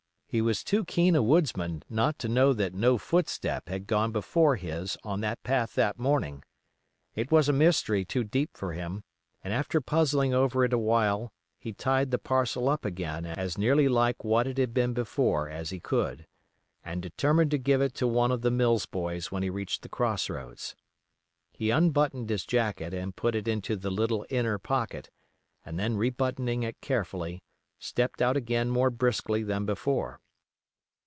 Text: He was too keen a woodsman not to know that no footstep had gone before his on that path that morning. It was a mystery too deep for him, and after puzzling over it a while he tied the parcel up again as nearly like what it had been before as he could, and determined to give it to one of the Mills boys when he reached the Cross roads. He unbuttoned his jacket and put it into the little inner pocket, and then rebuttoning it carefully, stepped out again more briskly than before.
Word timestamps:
He 0.33 0.41
was 0.41 0.63
too 0.63 0.85
keen 0.85 1.13
a 1.17 1.21
woodsman 1.21 1.83
not 1.89 2.17
to 2.19 2.29
know 2.29 2.53
that 2.53 2.73
no 2.73 2.97
footstep 2.97 3.67
had 3.67 3.85
gone 3.85 4.13
before 4.13 4.55
his 4.55 4.97
on 5.03 5.19
that 5.19 5.43
path 5.43 5.75
that 5.75 5.99
morning. 5.99 6.43
It 7.13 7.31
was 7.33 7.49
a 7.49 7.51
mystery 7.51 8.05
too 8.05 8.23
deep 8.23 8.55
for 8.55 8.71
him, 8.71 9.03
and 9.43 9.53
after 9.53 9.81
puzzling 9.81 10.33
over 10.33 10.63
it 10.63 10.71
a 10.71 10.77
while 10.77 11.33
he 11.59 11.73
tied 11.73 12.11
the 12.11 12.17
parcel 12.17 12.69
up 12.69 12.85
again 12.85 13.25
as 13.25 13.57
nearly 13.57 13.89
like 13.89 14.23
what 14.23 14.47
it 14.47 14.57
had 14.57 14.73
been 14.73 14.93
before 14.93 15.49
as 15.49 15.69
he 15.69 15.81
could, 15.81 16.25
and 16.81 17.01
determined 17.01 17.51
to 17.51 17.57
give 17.57 17.81
it 17.81 17.93
to 17.95 18.07
one 18.07 18.31
of 18.31 18.41
the 18.41 18.51
Mills 18.51 18.85
boys 18.85 19.33
when 19.33 19.43
he 19.43 19.49
reached 19.49 19.81
the 19.81 19.89
Cross 19.89 20.29
roads. 20.29 20.77
He 21.51 21.71
unbuttoned 21.71 22.29
his 22.29 22.45
jacket 22.45 22.93
and 22.93 23.13
put 23.17 23.35
it 23.35 23.49
into 23.49 23.75
the 23.75 23.91
little 23.91 24.25
inner 24.29 24.57
pocket, 24.57 25.09
and 25.65 25.77
then 25.77 25.97
rebuttoning 25.97 26.63
it 26.63 26.79
carefully, 26.79 27.43
stepped 27.83 28.21
out 28.21 28.37
again 28.37 28.69
more 28.69 28.91
briskly 28.91 29.41
than 29.41 29.65
before. 29.65 30.19